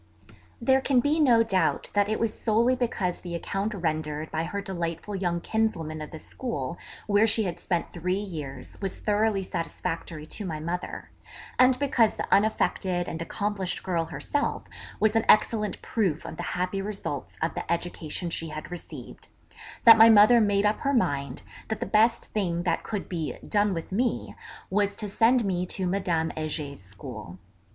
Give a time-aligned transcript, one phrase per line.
[0.59, 4.59] There can be no doubt that it was solely because the account rendered by her
[4.59, 10.25] delightful young kinswoman of the school where she had spent three years was thoroughly satisfactory
[10.25, 11.11] to my mother,
[11.59, 14.67] and because the unaffected and accomplished girl herself
[14.99, 19.27] was an excellent proof of the happy results of the education she had received,
[19.83, 23.71] that my mother made up her mind that the best thing that could be 'done
[23.71, 24.33] with me,'
[24.71, 27.37] was to send me to Madame Heger's school.